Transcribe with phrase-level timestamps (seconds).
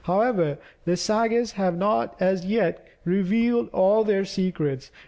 [0.05, 4.89] However, the Sagas have not as yet revealed all their secrets.